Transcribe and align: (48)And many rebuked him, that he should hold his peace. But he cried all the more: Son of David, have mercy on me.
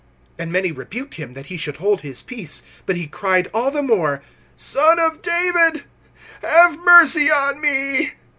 (48)And 0.39 0.49
many 0.49 0.71
rebuked 0.71 1.13
him, 1.13 1.35
that 1.35 1.45
he 1.45 1.57
should 1.57 1.77
hold 1.77 2.01
his 2.01 2.23
peace. 2.23 2.63
But 2.87 2.95
he 2.95 3.05
cried 3.05 3.51
all 3.53 3.69
the 3.69 3.83
more: 3.83 4.23
Son 4.57 4.97
of 4.97 5.21
David, 5.21 5.83
have 6.41 6.79
mercy 6.79 7.29
on 7.29 7.61
me. 7.61 8.13